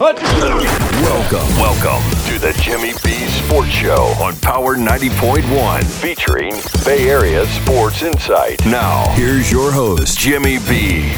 [0.00, 6.52] Welcome, welcome to the Jimmy B Sports Show on Power 90.1, featuring
[6.84, 8.64] Bay Area sports insight.
[8.64, 11.12] Now, here's your host, Jimmy B.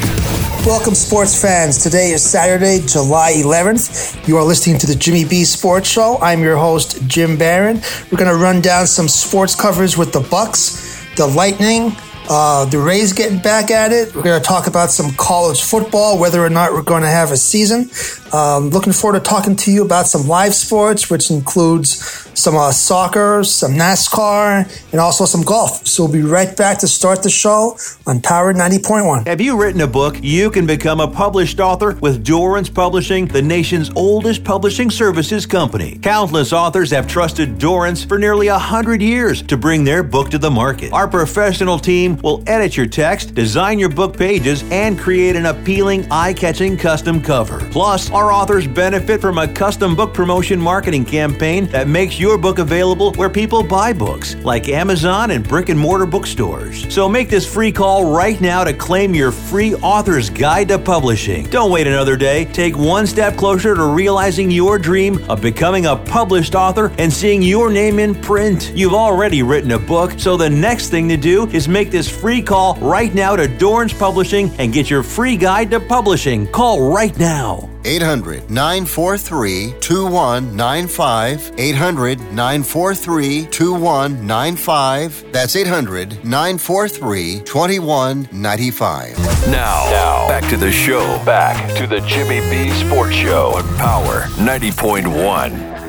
[0.65, 1.83] Welcome, sports fans.
[1.83, 4.27] Today is Saturday, July 11th.
[4.27, 6.17] You are listening to the Jimmy B Sports Show.
[6.23, 7.83] I'm your host, Jim Barron.
[8.11, 11.93] We're going to run down some sports covers with the Bucks, the Lightning,
[12.31, 14.15] uh, the Rays getting back at it.
[14.15, 17.33] We're going to talk about some college football, whether or not we're going to have
[17.33, 17.91] a season.
[18.33, 22.73] Um, looking forward to talking to you about some live sports, which includes some uh,
[22.73, 25.87] soccer, some NASCAR, and also some golf.
[25.87, 29.27] So we'll be right back to start the show on Power 90.1.
[29.27, 30.17] Have you written a book?
[30.23, 35.99] You can become a published author with Dorrance Publishing, the nation's oldest publishing services company.
[35.99, 40.39] Countless authors have trusted Dorrance for nearly a hundred years to bring their book to
[40.39, 40.93] the market.
[40.93, 46.11] Our professional team will edit your text, design your book pages, and create an appealing,
[46.11, 47.59] eye-catching custom cover.
[47.71, 52.59] Plus, our authors benefit from a custom book promotion marketing campaign that makes your book
[52.59, 56.93] available where people buy books, like Amazon and brick and mortar bookstores.
[56.93, 61.47] So make this free call right now to claim your free author's guide to publishing.
[61.47, 62.45] Don't wait another day.
[62.45, 67.41] Take one step closer to realizing your dream of becoming a published author and seeing
[67.41, 68.71] your name in print.
[68.75, 72.43] You've already written a book, so the next thing to do is make this free
[72.43, 76.47] call right now to Dorrance Publishing and get your free guide to publishing.
[76.49, 77.70] Call right now.
[77.85, 81.53] 800 943 2195.
[81.59, 85.33] 800 943 2195.
[85.33, 89.19] That's 800 943 2195.
[89.49, 91.23] Now, back to the show.
[91.25, 95.80] Back to the Jimmy B Sports Show on Power 90.1.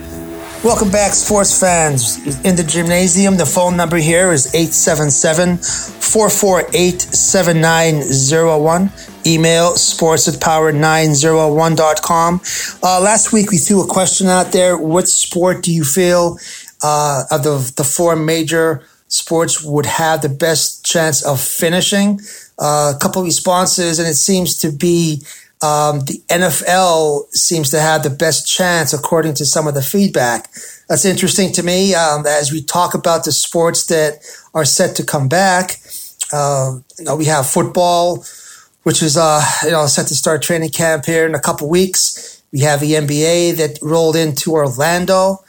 [0.63, 2.17] Welcome back, sports fans.
[2.45, 8.91] In the Jimnasium, the phone number here is 877 448 7901.
[9.25, 12.41] Email sports at power901.com.
[12.83, 14.77] Uh, last week, we threw a question out there.
[14.77, 16.37] What sport do you feel
[16.83, 22.19] uh, of the, the four major sports would have the best chance of finishing?
[22.59, 25.23] Uh, a couple responses, and it seems to be
[25.61, 30.49] um, the NFL seems to have the best chance according to some of the feedback.
[30.89, 34.19] That's interesting to me um, as we talk about the sports that
[34.53, 35.77] are set to come back.
[36.33, 38.25] Uh, you know, we have football,
[38.83, 42.41] which is uh, you know set to start training camp here in a couple weeks.
[42.51, 45.43] We have the NBA that rolled into Orlando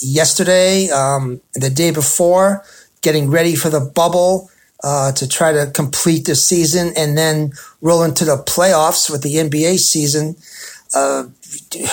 [0.00, 2.64] yesterday, um, the day before,
[3.02, 4.50] getting ready for the bubble
[4.86, 9.34] uh, to try to complete the season and then roll into the playoffs with the
[9.34, 10.36] NBA season.
[10.94, 11.24] Uh,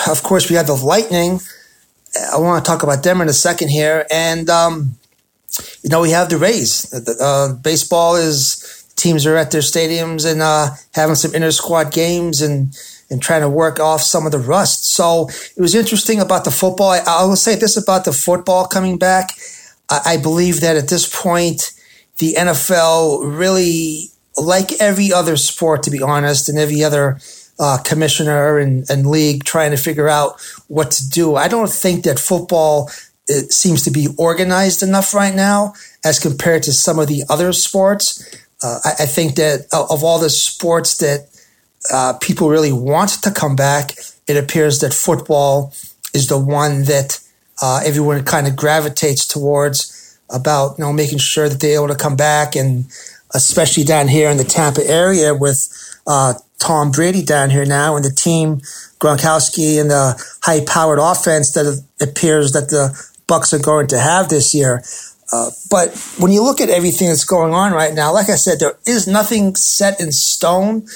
[0.08, 1.40] of course, we have the Lightning.
[2.32, 4.06] I want to talk about them in a second here.
[4.12, 4.94] And, um,
[5.82, 6.86] you know, we have the Rays.
[7.20, 12.40] Uh, baseball is teams are at their stadiums and uh, having some inter squad games
[12.40, 12.78] and
[13.10, 14.92] and trying to work off some of the rust.
[14.94, 16.90] So it was interesting about the football.
[16.90, 19.30] I, I will say this about the football coming back.
[19.90, 21.72] I, I believe that at this point,
[22.18, 27.18] the NFL really, like every other sport, to be honest, and every other
[27.58, 31.36] uh, commissioner and, and league trying to figure out what to do.
[31.36, 32.90] I don't think that football
[33.26, 35.74] it seems to be organized enough right now
[36.04, 38.22] as compared to some of the other sports.
[38.62, 41.28] Uh, I, I, think that of all the sports that
[41.90, 43.92] uh, people really want to come back,
[44.26, 45.72] it appears that football
[46.12, 47.18] is the one that
[47.62, 49.93] uh, everyone kind of gravitates towards
[50.30, 52.86] about you know making sure that they're able to come back and
[53.34, 55.68] especially down here in the Tampa area with
[56.06, 58.60] uh, Tom Brady down here now and the team
[59.00, 64.28] Gronkowski and the high powered offense that appears that the Bucks are going to have
[64.28, 64.82] this year.
[65.32, 68.60] Uh, but when you look at everything that's going on right now, like I said,
[68.60, 70.86] there is nothing set in stone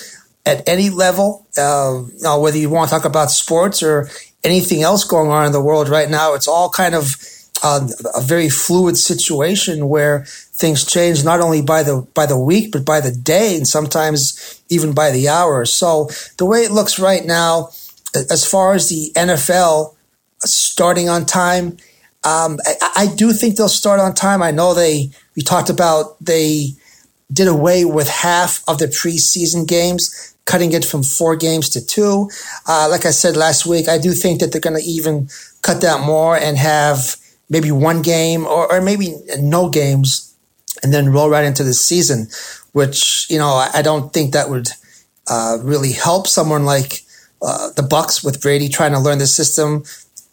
[0.44, 1.46] at any level.
[1.56, 4.08] Uh, you know, whether you want to talk about sports or
[4.44, 7.16] anything else going on in the world right now, it's all kind of
[7.62, 12.84] a very fluid situation where things change not only by the by the week but
[12.84, 15.64] by the day and sometimes even by the hour.
[15.64, 17.70] So the way it looks right now,
[18.14, 19.94] as far as the NFL
[20.40, 21.76] starting on time,
[22.24, 24.42] um, I, I, do think they'll start on time.
[24.42, 26.70] I know they we talked about they
[27.32, 32.28] did away with half of the preseason games, cutting it from four games to two.
[32.66, 35.28] Uh, like I said last week, I do think that they're going to even
[35.62, 37.16] cut that more and have
[37.48, 40.34] maybe one game or, or maybe no games
[40.82, 42.28] and then roll right into the season,
[42.72, 44.68] which, you know, I, I don't think that would
[45.28, 47.02] uh, really help someone like
[47.42, 49.84] uh, the Bucks with Brady trying to learn the system.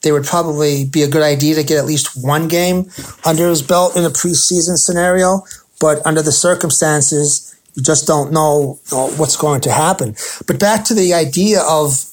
[0.02, 2.90] They would probably be a good idea to get at least one game
[3.26, 5.42] under his belt in a preseason scenario.
[5.80, 8.80] But under the circumstances, you just don't know,
[9.18, 10.16] what's going to happen.
[10.48, 12.06] But back to the idea of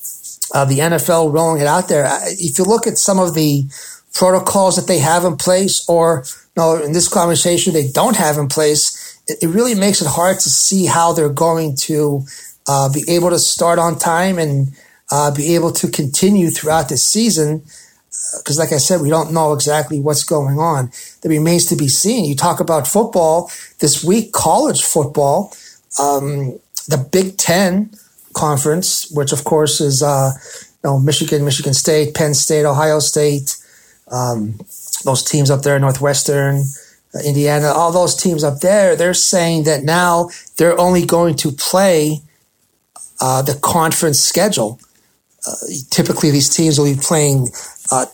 [0.54, 2.06] uh, the NFL rolling it out there.
[2.26, 3.64] If you look at some of the
[4.14, 6.24] protocols that they have in place, or
[6.56, 10.38] no, in this conversation they don't have in place, it, it really makes it hard
[10.40, 12.24] to see how they're going to
[12.68, 14.72] uh, be able to start on time and
[15.10, 17.62] uh, be able to continue throughout the season.
[18.38, 20.90] Because, like I said, we don't know exactly what's going on.
[21.20, 22.24] That remains to be seen.
[22.24, 23.50] You talk about football
[23.80, 25.52] this week, college football,
[26.00, 27.90] um, the Big Ten
[28.32, 30.32] conference, which of course is uh,
[30.82, 33.56] you know Michigan, Michigan State, Penn State, Ohio State,
[34.10, 34.58] um,
[35.04, 36.64] those teams up there, Northwestern,
[37.14, 38.96] uh, Indiana, all those teams up there.
[38.96, 42.20] They're saying that now they're only going to play
[43.20, 44.80] uh, the conference schedule.
[45.46, 45.54] Uh,
[45.90, 47.48] typically, these teams will be playing
[47.90, 48.06] uh,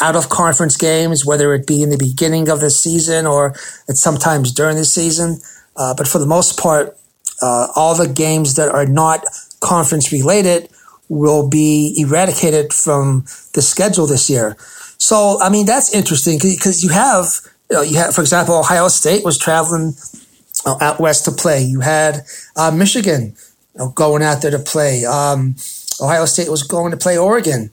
[0.00, 3.54] out of conference games, whether it be in the beginning of the season or
[3.88, 5.38] sometimes during the season.
[5.76, 6.96] Uh, but for the most part,
[7.42, 9.24] uh, all the games that are not
[9.60, 10.68] conference related
[11.08, 13.24] will be eradicated from
[13.54, 14.56] the schedule this year.
[14.98, 17.26] So, I mean, that's interesting because you have,
[17.70, 19.94] you know, you have, for example, Ohio State was traveling
[20.66, 21.62] out west to play.
[21.62, 22.22] You had
[22.56, 23.34] uh, Michigan
[23.74, 25.04] you know, going out there to play.
[25.04, 25.56] Um,
[26.00, 27.70] Ohio State was going to play Oregon.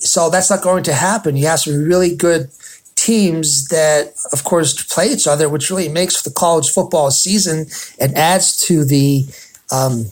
[0.00, 1.36] So that's not going to happen.
[1.36, 2.50] You have some really good
[2.96, 7.66] teams that, of course, play each other, which really makes the college football season
[7.98, 9.24] and adds to the
[9.72, 10.06] um,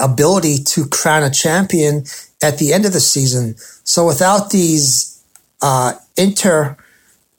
[0.00, 2.04] ability to crown a champion
[2.42, 3.56] at the end of the season.
[3.84, 5.22] So without these
[5.62, 6.76] uh, inter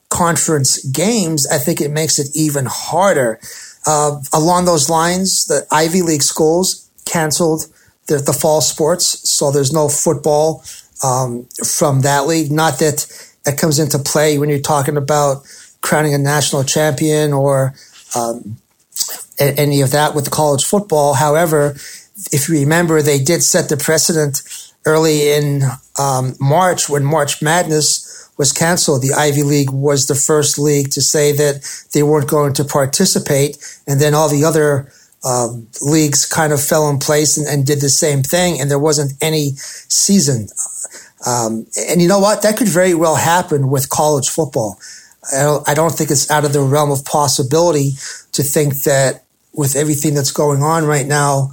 [0.08, 3.40] conference games, I think it makes it even harder.
[3.86, 7.66] Uh, along those lines, the Ivy League schools canceled
[8.08, 10.64] the, the fall sports, so there's no football
[11.02, 12.50] um, from that league.
[12.50, 13.06] Not that
[13.44, 15.44] that comes into play when you're talking about
[15.80, 17.74] crowning a national champion or
[18.14, 18.58] um,
[19.38, 21.14] any of that with the college football.
[21.14, 21.70] However,
[22.32, 24.42] if you remember, they did set the precedent
[24.86, 25.62] early in
[25.98, 29.02] um, March when March Madness was canceled.
[29.02, 33.58] The Ivy League was the first league to say that they weren't going to participate,
[33.86, 34.90] and then all the other
[35.24, 38.78] um, leagues kind of fell in place and, and, did the same thing, and there
[38.78, 39.50] wasn't any
[39.88, 40.48] season.
[41.26, 42.40] Um, and you know what?
[42.40, 44.78] That could very well happen with college football.
[45.30, 47.90] I don't, I don't think it's out of the realm of possibility
[48.32, 51.50] to think that with everything that's going on right now,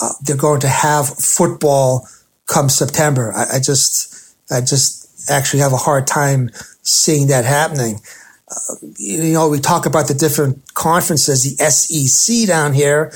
[0.00, 2.06] uh, they're going to have football
[2.46, 3.32] come September.
[3.34, 6.50] I, I, just, I just actually have a hard time
[6.82, 8.00] seeing that happening.
[8.48, 13.12] Uh, you know, we talk about the different conferences, the SEC down here,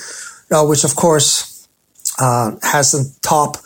[0.51, 1.69] uh, which of course
[2.19, 3.59] uh, has some top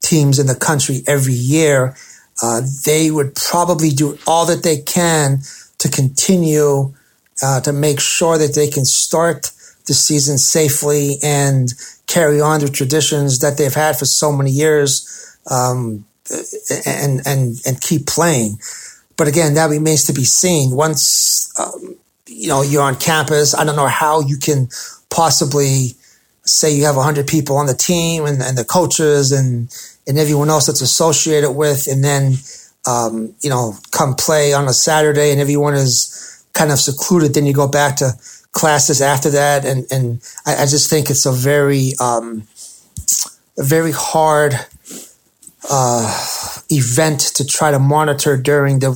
[0.00, 1.96] teams in the country every year.
[2.42, 5.40] Uh, they would probably do all that they can
[5.78, 6.94] to continue
[7.42, 9.52] uh, to make sure that they can start
[9.86, 11.72] the season safely and
[12.10, 16.04] carry on the traditions that they've had for so many years um,
[16.86, 18.58] and and and keep playing.
[19.16, 20.74] But again, that remains to be seen.
[20.74, 21.96] Once um,
[22.26, 24.68] you know you're on campus, I don't know how you can
[25.10, 25.94] possibly
[26.44, 29.70] say you have 100 people on the team and, and the coaches and
[30.06, 32.34] and everyone else that's associated with, and then
[32.86, 37.34] um, you know come play on a Saturday and everyone is kind of secluded.
[37.34, 38.12] Then you go back to
[38.52, 42.46] classes after that, and and I, I just think it's a very um,
[43.58, 44.54] a very hard
[45.70, 46.26] uh,
[46.70, 48.92] event to try to monitor during the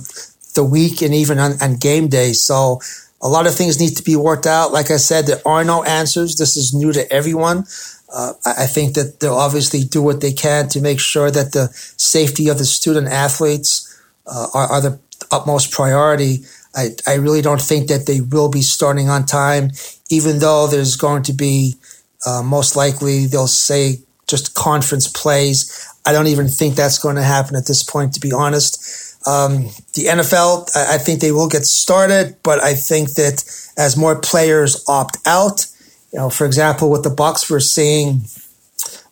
[0.54, 2.32] the week and even on, on game day.
[2.32, 2.80] So
[3.20, 4.73] a lot of things need to be worked out.
[4.73, 6.37] Like I said, there are no answers.
[6.37, 7.64] This is new to everyone.
[8.12, 11.68] Uh, I think that they'll obviously do what they can to make sure that the
[11.96, 13.90] safety of the student athletes
[14.26, 15.00] uh, are, are, the
[15.32, 16.44] utmost priority.
[16.75, 19.71] I, I really don't think that they will be starting on time,
[20.11, 21.75] even though there's going to be
[22.26, 25.88] uh, most likely they'll say just conference plays.
[26.07, 29.02] I don't even think that's going to happen at this point, to be honest.
[29.26, 29.64] Um,
[29.95, 33.45] the NFL, I, I think they will get started, but I think that
[33.76, 35.66] as more players opt out,
[36.12, 38.23] you know, for example, with the Bucks, we're seeing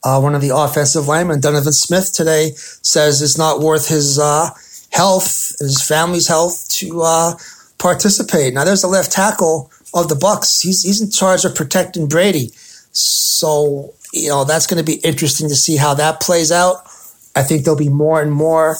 [0.05, 4.51] uh, one of the offensive linemen, Donovan Smith, today says it's not worth his uh,
[4.91, 7.33] health, his family's health, to uh,
[7.83, 8.55] participate.
[8.55, 10.61] Now, there's a left tackle of the Bucks.
[10.61, 12.51] He's he's in charge of protecting Brady,
[12.93, 16.77] so you know that's going to be interesting to see how that plays out.
[17.35, 18.77] I think there'll be more and more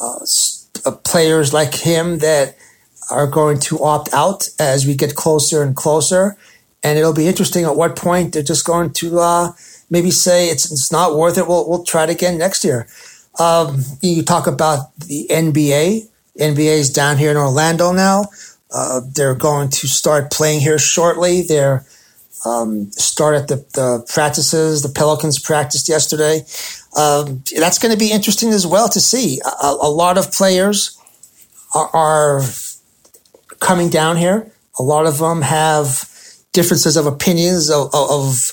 [0.00, 0.18] uh,
[0.84, 2.56] uh, players like him that
[3.10, 6.36] are going to opt out as we get closer and closer,
[6.82, 9.52] and it'll be interesting at what point they're just going to uh,
[9.88, 11.48] maybe say it's it's not worth it.
[11.48, 12.86] We'll we'll try it again next year.
[13.38, 16.08] Um, you talk about the NBA.
[16.38, 18.26] NBA is down here in Orlando now.
[18.72, 21.42] Uh, they're going to start playing here shortly.
[21.42, 21.86] They're
[22.44, 24.82] um, start at the, the, practices.
[24.82, 26.40] The Pelicans practiced yesterday.
[26.96, 29.40] Um, that's going to be interesting as well to see.
[29.62, 30.98] A, a lot of players
[31.74, 32.42] are, are,
[33.60, 34.52] coming down here.
[34.78, 36.10] A lot of them have
[36.52, 38.52] differences of opinions of, of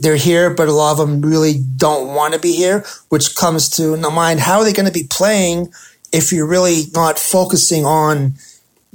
[0.00, 3.70] they're here, but a lot of them really don't want to be here, which comes
[3.70, 5.72] to mind how are they going to be playing
[6.12, 8.34] if you're really not focusing on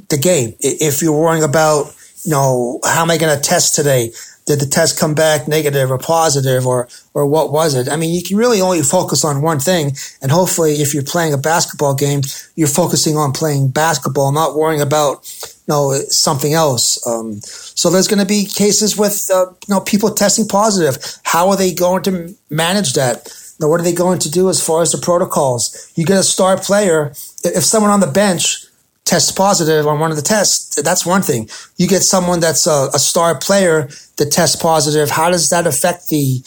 [0.10, 0.56] the game?
[0.60, 1.94] If you're worrying about,
[2.24, 4.12] you know, how am I going to test today?
[4.46, 7.90] Did the test come back negative or positive or, or what was it?
[7.90, 9.94] I mean, you can really only focus on one thing.
[10.22, 12.22] And hopefully, if you're playing a basketball game,
[12.56, 15.28] you're focusing on playing basketball, not worrying about,
[15.68, 17.06] know, something else.
[17.06, 20.98] Um, so there's going to be cases with, uh, you know, people testing positive.
[21.24, 23.30] How are they going to manage that?
[23.60, 25.92] Now, what are they going to do as far as the protocols?
[25.96, 27.12] You get a star player.
[27.44, 28.66] If someone on the bench
[29.04, 31.50] tests positive on one of the tests, that's one thing.
[31.78, 35.10] You get someone that's a, a star player that tests positive.
[35.10, 36.44] How does that affect the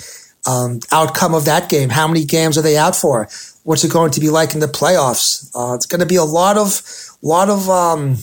[0.47, 1.89] um, outcome of that game?
[1.89, 3.29] How many games are they out for?
[3.65, 5.50] What's it going to be like in the playoffs?
[5.55, 6.83] Uh, it's going to be a lot of,
[7.23, 8.17] lot of, um,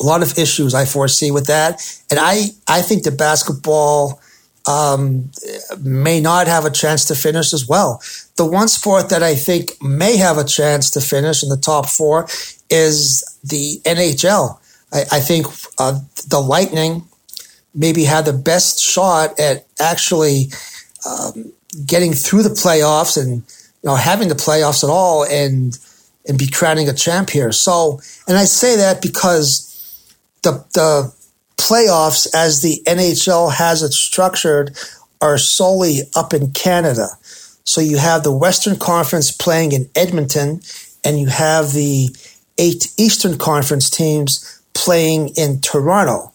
[0.00, 1.80] a lot of issues I foresee with that.
[2.10, 4.20] And I, I think the basketball
[4.66, 5.30] um,
[5.80, 8.00] may not have a chance to finish as well.
[8.36, 11.88] The one sport that I think may have a chance to finish in the top
[11.88, 12.28] four
[12.70, 14.58] is the NHL.
[14.92, 15.46] I, I think
[15.78, 17.04] uh, the Lightning
[17.74, 20.50] maybe had the best shot at actually
[21.08, 21.52] um,
[21.86, 25.78] getting through the playoffs and you know having the playoffs at all and
[26.28, 27.50] and be crowning a champ here.
[27.50, 29.71] So, and I say that because
[30.42, 31.12] the the
[31.56, 34.76] playoffs as the NHL has it structured
[35.20, 37.06] are solely up in Canada.
[37.64, 40.60] So you have the Western Conference playing in Edmonton,
[41.04, 42.08] and you have the
[42.58, 46.32] eight Eastern Conference teams playing in Toronto.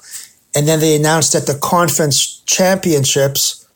[0.56, 3.68] And then they announced that the conference championships,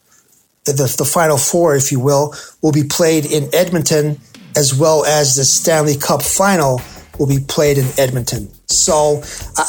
[0.65, 4.19] the, the, the final four, if you will, will be played in Edmonton,
[4.55, 6.81] as well as the Stanley Cup final
[7.19, 8.49] will be played in Edmonton.
[8.71, 9.21] So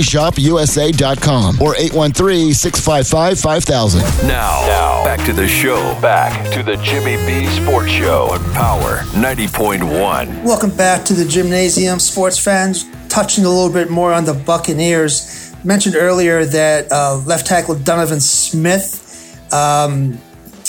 [0.00, 4.28] ShopuSA.com or 813-655-5000.
[4.28, 5.98] Now, now, back to the show.
[6.00, 10.44] Back to the Jimmy B Sports Show on Power 90.1.
[10.44, 12.84] Welcome back to the Jimnasium, sports fans.
[13.08, 15.54] Touching a little bit more on the Buccaneers.
[15.64, 20.18] Mentioned earlier that uh, left tackle Donovan Smith um,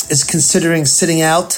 [0.09, 1.53] is considering sitting out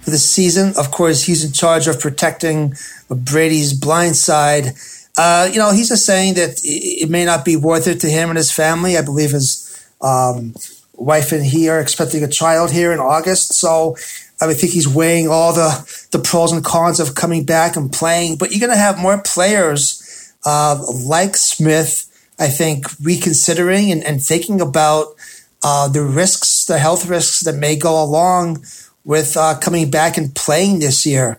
[0.00, 0.72] for the season.
[0.76, 2.74] Of course, he's in charge of protecting
[3.08, 4.72] Brady's blind side.
[5.16, 8.30] Uh, you know, he's just saying that it may not be worth it to him
[8.30, 8.96] and his family.
[8.96, 9.68] I believe his
[10.00, 10.54] um,
[10.94, 13.54] wife and he are expecting a child here in August.
[13.54, 13.96] So
[14.40, 18.36] I think he's weighing all the, the pros and cons of coming back and playing.
[18.36, 24.22] But you're going to have more players uh, like Smith, I think, reconsidering and, and
[24.22, 25.14] thinking about
[25.62, 28.64] uh, the risks, the health risks that may go along
[29.04, 31.38] with uh, coming back and playing this year.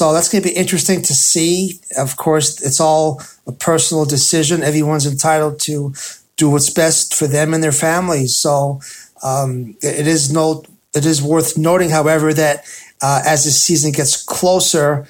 [0.00, 1.78] So that's going to be interesting to see.
[1.98, 4.62] Of course, it's all a personal decision.
[4.62, 5.92] Everyone's entitled to
[6.38, 8.34] do what's best for them and their families.
[8.34, 8.80] So
[9.22, 10.64] um, it is no,
[10.94, 12.64] it is worth noting, however, that
[13.02, 15.06] uh, as the season gets closer,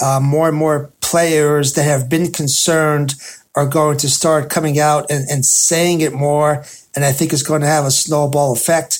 [0.00, 3.14] uh, more and more players that have been concerned
[3.54, 6.64] are going to start coming out and, and saying it more.
[6.96, 8.98] And I think it's going to have a snowball effect.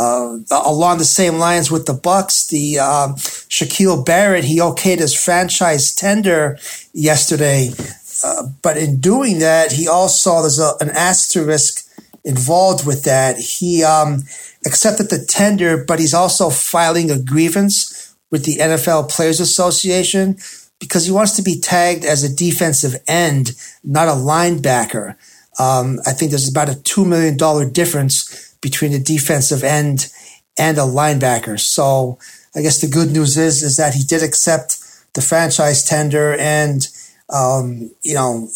[0.00, 3.14] Uh, along the same lines with the Bucks, the um,
[3.50, 6.56] Shaquil Barrett he okayed his franchise tender
[6.92, 7.70] yesterday,
[8.24, 11.84] uh, but in doing that, he also there's a, an asterisk
[12.24, 13.38] involved with that.
[13.38, 14.22] He um,
[14.64, 20.36] accepted the tender, but he's also filing a grievance with the NFL Players Association
[20.78, 23.52] because he wants to be tagged as a defensive end,
[23.82, 25.16] not a linebacker.
[25.58, 30.12] Um, I think there's about a two million dollar difference between a defensive end
[30.58, 31.58] and a linebacker.
[31.58, 32.18] So
[32.54, 34.78] I guess the good news is is that he did accept
[35.14, 36.86] the franchise tender, and
[37.28, 38.48] um, you know,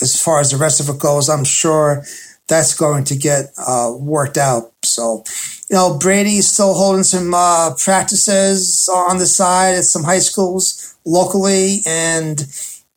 [0.00, 2.04] as far as the rest of it goes, I'm sure
[2.48, 4.72] that's going to get uh, worked out.
[4.84, 5.24] So,
[5.70, 10.96] you know, Brady's still holding some uh, practices on the side at some high schools
[11.04, 12.44] locally, and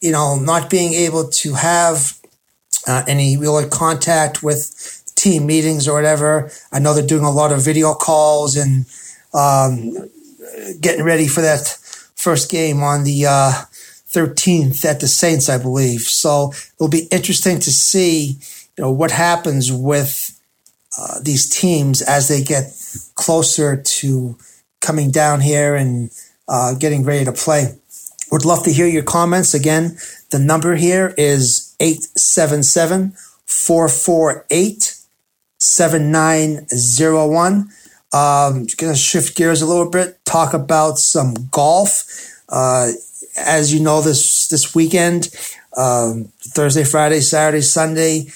[0.02, 2.20] you know, not being able to have
[2.88, 6.52] uh, any real contact with team meetings or whatever.
[6.72, 8.86] I know they're doing a lot of video calls and
[9.34, 10.10] um,
[10.82, 11.68] getting ready for that
[12.16, 13.52] first game on the uh,
[14.12, 16.02] 13th at the Saints, I believe.
[16.02, 18.38] So it'll be interesting to see,
[18.78, 20.32] you know, what happens with
[20.98, 22.74] uh, these teams as they get
[23.16, 24.38] closer to
[24.80, 26.10] coming down here and
[26.48, 27.78] uh, getting ready to play.
[28.32, 29.54] Would love to hear your comments.
[29.54, 29.98] Again,
[30.32, 33.14] the number here is 877
[33.46, 34.96] 448
[35.58, 37.70] 7901.
[38.16, 42.06] Um, going to shift gears a little bit, talk about some golf.
[42.48, 42.92] Uh,
[43.36, 45.30] as you know, this this weekend,
[45.76, 48.28] um, Thursday, Friday, Saturday, Sunday,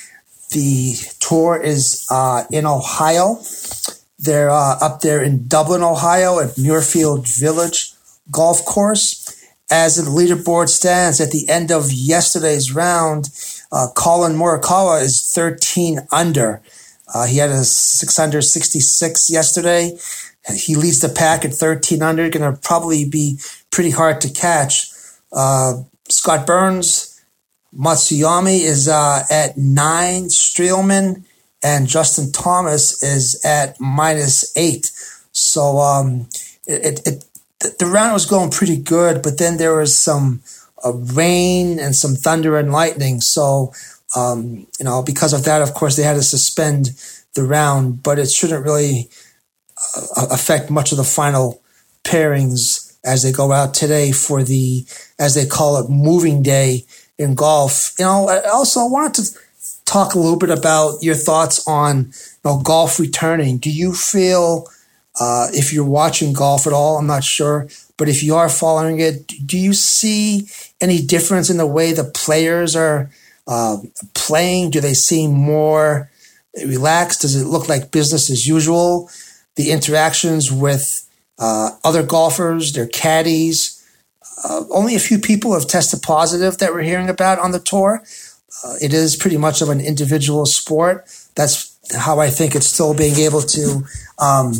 [0.52, 3.40] the tour is uh, in Ohio.
[4.18, 7.94] They're uh, up there in Dublin, Ohio, at Muirfield Village
[8.30, 9.34] Golf Course.
[9.72, 13.30] As the leaderboard stands at the end of yesterday's round,
[13.72, 16.62] uh, Collin Morikawa is 13 under.
[17.14, 19.98] Uh, he had a 666 yesterday.
[20.56, 22.30] He leads the pack at 13 under.
[22.30, 23.40] Going to probably be
[23.72, 24.90] pretty hard to catch.
[25.32, 27.22] Uh, Scott Burns,
[27.76, 30.24] Matsuyama is uh, at nine.
[30.26, 31.24] Streelman
[31.64, 34.92] and Justin Thomas is at minus eight.
[35.32, 36.28] So um,
[36.66, 37.26] it, it,
[37.62, 40.42] it, the round was going pretty good, but then there was some
[40.84, 43.22] uh, rain and some thunder and lightning.
[43.22, 43.74] So
[44.16, 46.92] um, you know, because of that, of course, they had to suspend
[47.36, 49.10] the round, but it shouldn't really
[49.96, 51.62] uh, affect much of the final
[52.04, 54.86] pairings as they go out today for the,
[55.20, 56.86] as they call it, moving day
[57.18, 57.94] in golf.
[58.00, 59.40] You know, I also wanted to
[59.86, 62.12] talk a little bit about your thoughts on you
[62.46, 63.58] know, golf returning.
[63.58, 64.68] Do you feel,
[65.20, 67.68] uh, if you're watching golf at all, I'm not sure,
[67.98, 70.48] but if you are following it, do you see
[70.82, 73.10] any difference in the way the players are
[73.50, 73.78] uh,
[74.14, 74.70] playing?
[74.70, 76.10] Do they seem more
[76.66, 77.22] relaxed?
[77.22, 79.10] Does it look like business as usual?
[79.56, 81.10] The interactions with
[81.40, 83.76] uh, other golfers, their caddies.
[84.46, 88.04] Uh, only a few people have tested positive that we're hearing about on the tour.
[88.64, 91.06] Uh, it is pretty much of an individual sport.
[91.36, 93.84] That's how I think it's still being able to
[94.20, 94.54] um,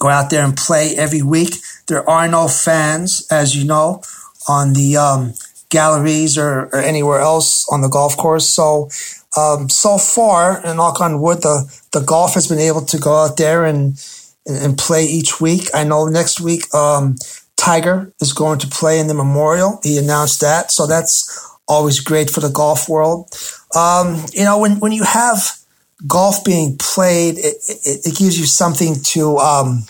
[0.00, 1.54] go out there and play every week.
[1.86, 4.02] There are no fans, as you know,
[4.48, 5.34] on the um,
[5.68, 8.54] galleries or, or anywhere else on the golf course.
[8.54, 8.88] So,
[9.36, 13.16] um, so far, and knock on wood, the, the golf has been able to go
[13.16, 14.02] out there and,
[14.46, 15.68] and play each week.
[15.74, 17.16] I know next week, um,
[17.56, 19.80] Tiger is going to play in the Memorial.
[19.82, 20.70] He announced that.
[20.70, 23.28] So that's always great for the golf world.
[23.74, 25.58] Um, you know, when, when you have
[26.06, 29.84] golf being played, it, it, it gives you something to, um,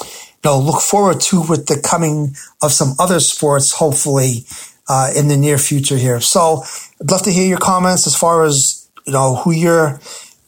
[0.00, 4.44] you know, look forward to with the coming of some other sports, hopefully,
[4.88, 6.20] uh, in the near future here.
[6.20, 6.62] So
[7.00, 10.00] I'd love to hear your comments as far as, you know, who you're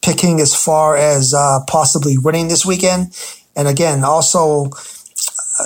[0.03, 3.16] picking as far as uh, possibly winning this weekend.
[3.57, 4.70] And again, also,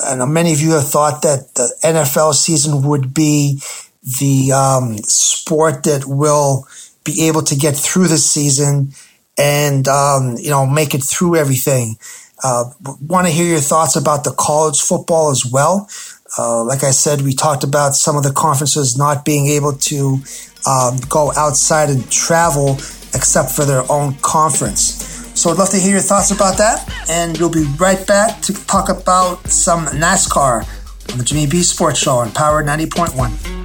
[0.04, 3.60] I know many of you have thought that the NFL season would be
[4.20, 6.66] the um, sport that will
[7.04, 8.92] be able to get through the season
[9.36, 11.96] and, um, you know, make it through everything.
[12.42, 12.64] Uh,
[13.00, 15.88] want to hear your thoughts about the college football as well.
[16.38, 20.18] Uh, like I said, we talked about some of the conferences not being able to
[20.66, 22.74] um, go outside and travel
[23.14, 25.06] except for their own conference.
[25.34, 26.88] So I'd love to hear your thoughts about that.
[27.08, 30.66] And we'll be right back to talk about some NASCAR
[31.12, 33.60] on the Jimmy B Sports Show on Power 90.1.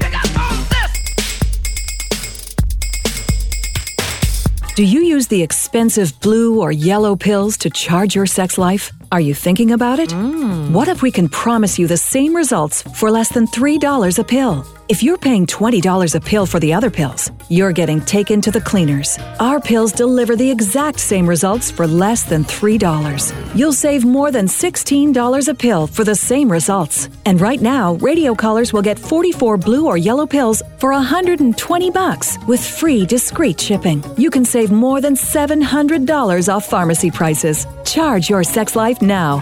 [4.76, 8.92] Do you use the expensive blue or yellow pills to charge your sex life?
[9.16, 10.10] Are you thinking about it?
[10.10, 10.72] Mm.
[10.72, 14.66] What if we can promise you the same results for less than $3 a pill?
[14.88, 18.62] If you're paying $20 a pill for the other pills, you're getting taken to the
[18.62, 19.18] cleaners.
[19.40, 23.34] Our pills deliver the exact same results for less than $3.
[23.56, 27.10] You'll save more than $16 a pill for the same results.
[27.26, 32.38] And right now, radio callers will get 44 blue or yellow pills for 120 bucks
[32.48, 34.04] with free discreet shipping.
[34.18, 37.66] You can save more than $700 off pharmacy prices.
[37.86, 39.42] Charge your sex life now.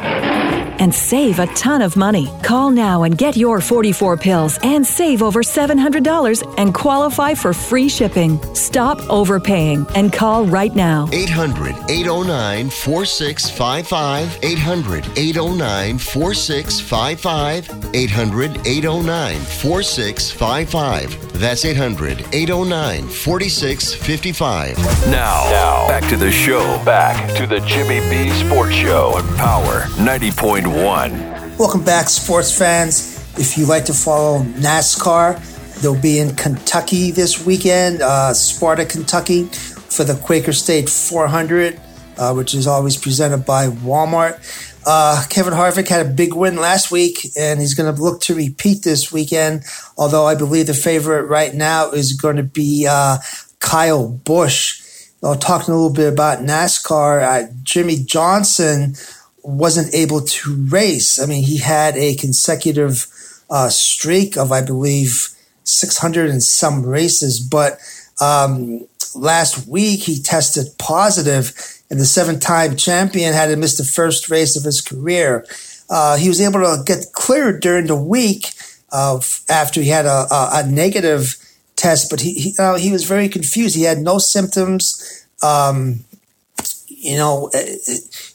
[0.79, 2.29] And save a ton of money.
[2.43, 7.89] Call now and get your 44 pills and save over $700 and qualify for free
[7.89, 8.39] shipping.
[8.53, 11.09] Stop overpaying and call right now.
[11.11, 14.39] 800 809 4655.
[14.43, 17.95] 800 809 4655.
[17.95, 21.22] 800 809 4655.
[21.33, 24.77] That's 800 809 4655.
[25.07, 26.61] Now, now, back to the show.
[26.85, 31.57] Back to the Jimmy B Sports Show on Power 90.1.
[31.57, 33.19] Welcome back, sports fans.
[33.37, 39.45] If you like to follow NASCAR, they'll be in Kentucky this weekend, uh, Sparta, Kentucky,
[39.45, 41.79] for the Quaker State 400,
[42.17, 44.39] uh, which is always presented by Walmart.
[44.85, 48.35] Uh, Kevin Harvick had a big win last week, and he's going to look to
[48.35, 49.63] repeat this weekend.
[49.97, 53.17] Although I believe the favorite right now is going to be uh,
[53.59, 54.81] Kyle Busch.
[55.21, 58.95] Well, talking a little bit about NASCAR, uh, Jimmie Johnson
[59.41, 61.21] wasn't able to race.
[61.21, 63.07] I mean, he had a consecutive
[63.49, 65.29] uh, streak of, I believe,
[65.63, 67.79] 600 and some races, but
[68.19, 71.53] um, last week he tested positive,
[71.93, 75.45] and the seven time champion had to miss the first race of his career.
[75.91, 78.47] Uh, he was able to get cleared during the week
[78.91, 81.35] uh, after he had a, a, a negative
[81.75, 83.75] test, but he he, uh, he, was very confused.
[83.75, 85.23] He had no symptoms.
[85.43, 85.99] Um,
[86.87, 87.59] you know, uh,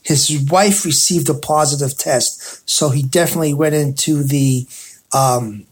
[0.05, 4.68] his wife received a positive test, so he definitely went into the
[5.12, 5.66] um,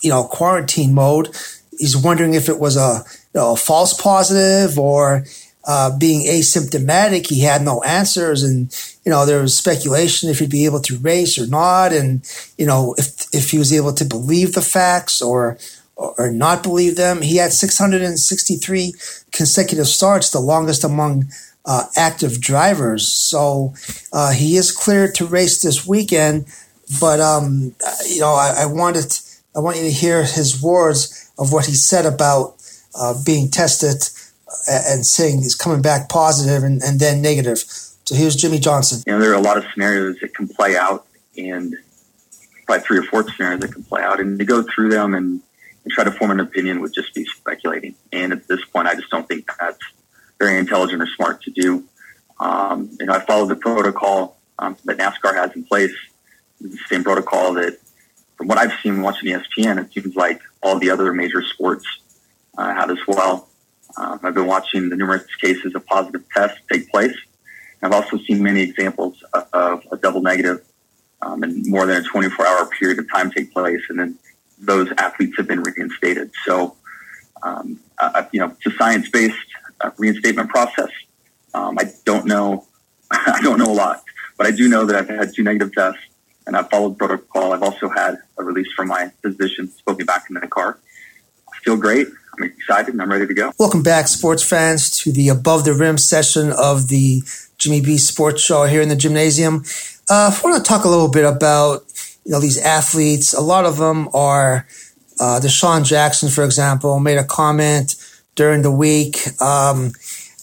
[0.00, 1.36] you know quarantine mode.
[1.78, 5.26] He's wondering if it was a, you know, a false positive or
[5.66, 7.26] uh, being asymptomatic.
[7.26, 8.72] He had no answers, and
[9.04, 12.22] you know there was speculation if he'd be able to race or not, and
[12.56, 15.58] you know if if he was able to believe the facts or
[15.96, 17.22] or not believe them.
[17.22, 18.92] He had 663
[19.32, 21.30] consecutive starts, the longest among
[21.64, 23.10] uh, active drivers.
[23.10, 23.74] So
[24.12, 26.46] uh, he is cleared to race this weekend.
[27.00, 27.74] But um,
[28.06, 29.12] you know, I, I, wanted
[29.56, 32.54] I want you to hear his words of what he said about
[32.94, 34.08] uh, being tested
[34.68, 37.58] and saying he's coming back positive and, and then negative.
[37.58, 39.02] So here's Jimmie Johnson.
[39.06, 41.74] You know, there are a lot of scenarios that can play out, and
[42.66, 45.40] probably three or four scenarios that can play out, and to go through them and
[45.86, 47.94] and try to form an opinion would just be speculating.
[48.12, 49.78] And at this point, I just don't think that's
[50.36, 51.84] very intelligent or smart to do.
[52.40, 55.94] Um, you know, I followed the protocol um, that NASCAR has in place.
[56.60, 57.78] The same protocol that,
[58.36, 61.86] from what I've seen watching ESPN, it seems like all the other major sports
[62.58, 63.48] uh, have as well.
[63.96, 67.16] Um, I've been watching the numerous cases of positive tests take place.
[67.82, 70.64] I've also seen many examples of, of a double negative
[71.22, 74.18] um, in more than a 24 hour period of time take place, and then
[74.58, 76.30] those athletes have been reinstated.
[76.44, 76.76] So,
[77.42, 79.36] um, uh, you know, it's a science-based
[79.80, 80.90] uh, reinstatement process.
[81.54, 82.66] Um, I don't know,
[83.10, 84.02] I don't know a lot,
[84.36, 86.00] but I do know that I've had two negative tests
[86.46, 87.52] and I've followed protocol.
[87.52, 90.78] I've also had a release from my physician, spoke me back into the car.
[91.66, 92.06] Feel great.
[92.38, 93.52] I'm excited and I'm ready to go.
[93.58, 97.24] Welcome back, sports fans, to the Above the Rim session of the
[97.58, 99.66] Jimmy B Sports Show here in the Jimnasium.
[100.08, 101.82] Uh, I want to talk a little bit about
[102.24, 104.68] you know, these athletes, a lot of them are,
[105.18, 107.96] uh, DeSean Jackson, for example, made a comment
[108.36, 109.26] during the week.
[109.42, 109.90] Um,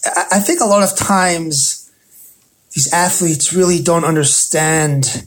[0.04, 1.90] I, I think a lot of times
[2.74, 5.26] these athletes really don't understand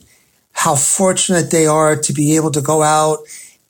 [0.51, 3.17] how fortunate they are to be able to go out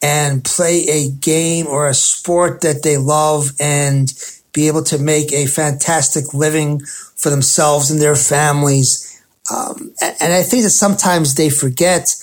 [0.02, 4.14] and play a game or a sport that they love and
[4.54, 6.80] be able to make a fantastic living
[7.16, 9.22] for themselves and their families.
[9.54, 12.16] Um, and, I think that sometimes they forget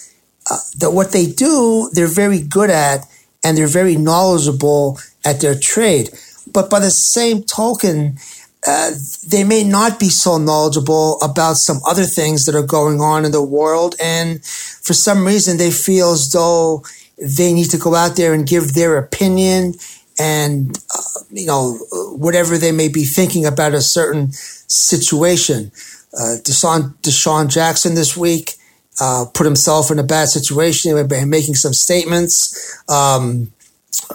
[0.51, 3.07] uh, that what they do, they're very good at
[3.43, 6.11] and they're very knowledgeable at their trade.
[6.53, 8.19] But by the same token,
[8.67, 8.93] uh,
[9.29, 13.33] they may not be so knowledgeable about some other things that are going on in
[13.33, 13.95] the world.
[14.03, 16.85] And for some reason, they feel as though
[17.19, 19.75] they need to go out there and give their opinion
[20.19, 21.79] and, uh, you know,
[22.17, 25.73] whatever they may be thinking about a certain situation.
[26.17, 28.55] Uh, DeSean, DeSean Jackson this week,
[29.01, 33.53] uh, put himself in a bad situation by making some statements um,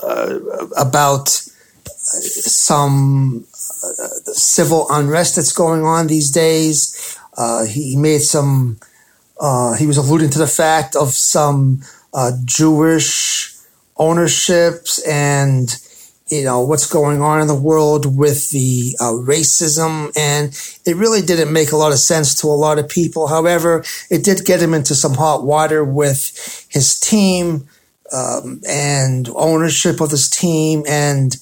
[0.02, 0.40] uh,
[0.78, 3.46] about some
[3.84, 7.18] uh, civil unrest that's going on these days.
[7.38, 8.80] Uh, he made some.
[9.40, 11.82] Uh, he was alluding to the fact of some
[12.45, 13.56] Jewish
[13.98, 15.76] ownerships and
[16.30, 20.15] you know what's going on in the world with the uh, racism.
[20.15, 20.50] And
[20.86, 23.28] it really didn't make a lot of sense to a lot of people.
[23.28, 27.67] However it did get him into some hot water with his team
[28.13, 30.84] um, and ownership of his team.
[30.88, 31.36] And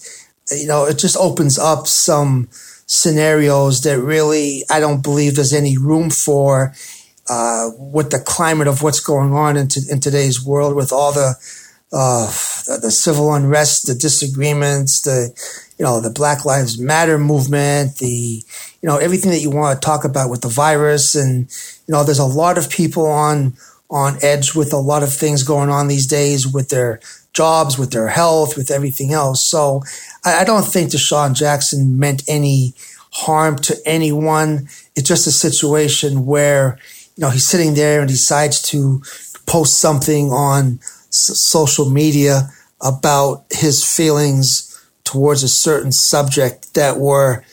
[0.51, 2.47] you know it just opens up some
[2.85, 6.73] scenarios that really i don't believe there's any room for
[7.29, 11.35] uh, with the climate of what's going on in, in today's world, with all the,
[11.91, 12.27] uh,
[12.65, 15.33] the, the civil unrest, the disagreements, the
[15.77, 18.07] you know the Black Lives Matter movement, the
[18.81, 21.49] you know everything that you want to talk about with the virus, and
[21.87, 23.53] you know there's a lot of people on
[23.89, 26.99] on edge with a lot of things going on these days with their
[27.33, 29.43] jobs, with their health, with everything else.
[29.49, 29.83] So
[30.25, 32.73] I, I don't think DeSean Jackson meant any
[33.11, 34.67] harm to anyone.
[34.95, 36.79] It's just a situation where,
[37.17, 39.01] you know, he's sitting there and decides to
[39.45, 42.49] post something on s- social media
[42.79, 44.63] about his feelings
[45.03, 47.43] towards a certain subject that were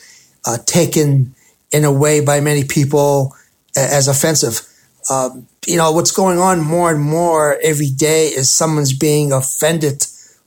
[0.45, 1.33] uh, taken
[1.71, 3.35] in a way by many people
[3.75, 4.61] as offensive.
[5.09, 10.05] Um, you know, what's going on more and more every day is someone's being offended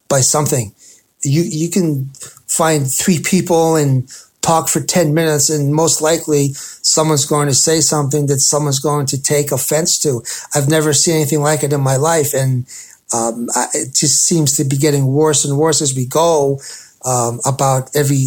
[0.08, 0.72] by something.
[1.22, 2.10] You, you can
[2.46, 4.08] find three people and
[4.40, 9.06] talk for 10 minutes and most likely someone's going to say something that someone's going
[9.06, 10.22] to take offense to.
[10.54, 12.34] I've never seen anything like it in my life.
[12.34, 12.66] And,
[13.12, 16.60] um, I, it just seems to be getting worse and worse as we go,
[17.04, 18.26] um, about every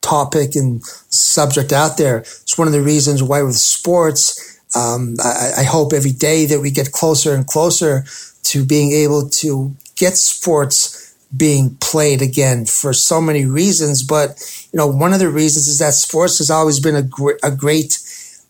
[0.00, 2.18] topic and subject out there.
[2.18, 6.60] It's one of the reasons why with sports, um, I, I, hope every day that
[6.60, 8.04] we get closer and closer
[8.44, 14.02] to being able to get sports being played again for so many reasons.
[14.02, 17.38] But you know, one of the reasons is that sports has always been a, gr-
[17.42, 17.98] a great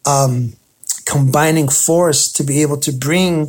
[0.04, 0.54] um,
[1.04, 3.48] combining force to be able to bring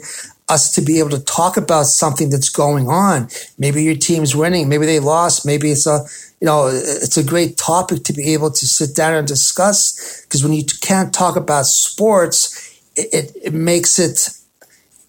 [0.49, 3.27] us to be able to talk about something that's going on.
[3.57, 6.05] Maybe your team's winning, maybe they lost, maybe it's a
[6.39, 10.43] you know it's a great topic to be able to sit down and discuss because
[10.43, 14.29] when you can't talk about sports, it, it, it makes it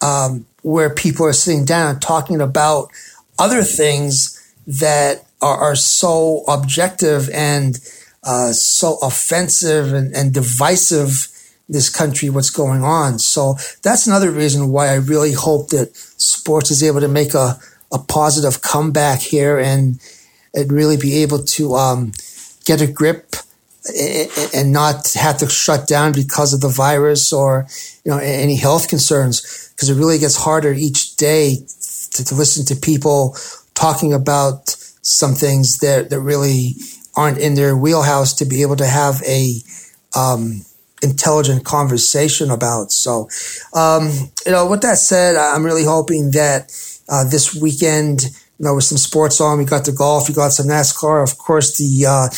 [0.00, 2.90] um, where people are sitting down talking about
[3.38, 4.34] other things
[4.66, 7.78] that are, are so objective and
[8.24, 11.28] uh, so offensive and, and divisive
[11.68, 13.18] this country what's going on.
[13.18, 17.58] So that's another reason why I really hope that sports is able to make a,
[17.92, 20.00] a positive comeback here and
[20.54, 22.12] really be able to um,
[22.64, 23.36] get a grip
[24.54, 27.66] and not have to shut down because of the virus or
[28.04, 31.56] you know any health concerns because it really gets harder each day
[32.14, 33.36] to, to, listen to people
[33.74, 34.70] talking about
[35.02, 36.74] some things that, that really
[37.16, 39.54] aren't in their wheelhouse to be able to have a
[40.14, 40.62] um,
[41.02, 42.90] intelligent conversation about.
[42.90, 43.28] So,
[43.74, 44.10] um,
[44.44, 46.72] you know, with that said, I'm really hoping that
[47.08, 48.22] uh, this weekend,
[48.58, 51.38] you know, with some sports on, we got the golf, we got some NASCAR, of
[51.38, 52.28] course, the uh,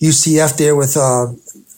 [0.00, 1.26] UCF there with uh,